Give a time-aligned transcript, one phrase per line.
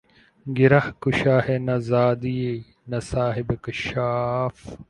[0.45, 2.51] گرہ کشا ہے نہ رازیؔ
[2.89, 4.55] نہ صاحب کشافؔ